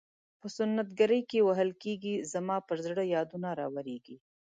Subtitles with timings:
[0.39, 4.17] په سنت ګرۍ کې وهل کیږي زما پر زړه یادونه راوریږي.